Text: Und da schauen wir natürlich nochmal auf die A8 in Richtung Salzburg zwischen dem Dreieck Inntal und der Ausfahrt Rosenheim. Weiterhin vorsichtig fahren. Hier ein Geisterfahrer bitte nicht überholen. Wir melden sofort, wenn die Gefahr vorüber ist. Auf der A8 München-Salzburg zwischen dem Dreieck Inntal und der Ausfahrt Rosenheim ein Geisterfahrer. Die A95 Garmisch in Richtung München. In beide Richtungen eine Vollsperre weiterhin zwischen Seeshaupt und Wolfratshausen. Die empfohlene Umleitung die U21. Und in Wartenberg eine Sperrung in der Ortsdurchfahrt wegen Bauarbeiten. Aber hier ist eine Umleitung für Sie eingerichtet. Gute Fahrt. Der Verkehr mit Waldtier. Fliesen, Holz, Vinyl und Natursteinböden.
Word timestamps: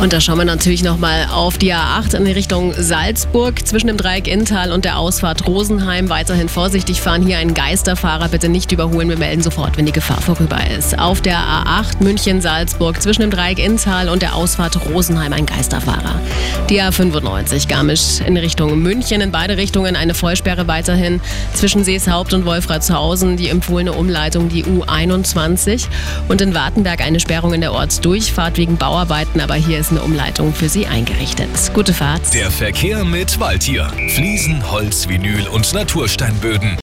Und 0.00 0.14
da 0.14 0.20
schauen 0.22 0.38
wir 0.38 0.46
natürlich 0.46 0.82
nochmal 0.82 1.28
auf 1.30 1.58
die 1.58 1.74
A8 1.74 2.14
in 2.16 2.26
Richtung 2.26 2.72
Salzburg 2.72 3.66
zwischen 3.66 3.88
dem 3.88 3.98
Dreieck 3.98 4.28
Inntal 4.28 4.72
und 4.72 4.86
der 4.86 4.96
Ausfahrt 4.98 5.46
Rosenheim. 5.46 6.08
Weiterhin 6.08 6.48
vorsichtig 6.48 7.02
fahren. 7.02 7.26
Hier 7.26 7.36
ein 7.36 7.52
Geisterfahrer 7.52 8.28
bitte 8.28 8.48
nicht 8.48 8.72
überholen. 8.72 9.10
Wir 9.10 9.18
melden 9.18 9.42
sofort, 9.42 9.76
wenn 9.76 9.84
die 9.84 9.92
Gefahr 9.92 10.22
vorüber 10.22 10.58
ist. 10.70 10.98
Auf 10.98 11.20
der 11.20 11.36
A8 11.36 12.02
München-Salzburg 12.02 13.02
zwischen 13.02 13.20
dem 13.20 13.30
Dreieck 13.30 13.58
Inntal 13.58 14.08
und 14.08 14.22
der 14.22 14.36
Ausfahrt 14.36 14.80
Rosenheim 14.88 15.34
ein 15.34 15.44
Geisterfahrer. 15.44 16.18
Die 16.70 16.80
A95 16.80 17.68
Garmisch 17.68 18.20
in 18.26 18.38
Richtung 18.38 18.80
München. 18.80 19.20
In 19.20 19.32
beide 19.32 19.58
Richtungen 19.58 19.96
eine 19.96 20.14
Vollsperre 20.14 20.66
weiterhin 20.66 21.20
zwischen 21.52 21.84
Seeshaupt 21.84 22.32
und 22.32 22.46
Wolfratshausen. 22.46 23.36
Die 23.36 23.50
empfohlene 23.50 23.92
Umleitung 23.92 24.48
die 24.48 24.64
U21. 24.64 25.88
Und 26.28 26.40
in 26.40 26.54
Wartenberg 26.54 27.02
eine 27.02 27.20
Sperrung 27.20 27.52
in 27.52 27.60
der 27.60 27.74
Ortsdurchfahrt 27.74 28.56
wegen 28.56 28.78
Bauarbeiten. 28.78 29.42
Aber 29.42 29.56
hier 29.56 29.78
ist 29.78 29.89
eine 29.90 30.02
Umleitung 30.02 30.54
für 30.54 30.68
Sie 30.68 30.86
eingerichtet. 30.86 31.48
Gute 31.74 31.92
Fahrt. 31.92 32.32
Der 32.34 32.50
Verkehr 32.50 33.04
mit 33.04 33.40
Waldtier. 33.40 33.90
Fliesen, 34.14 34.70
Holz, 34.70 35.08
Vinyl 35.08 35.48
und 35.48 35.72
Natursteinböden. 35.72 36.76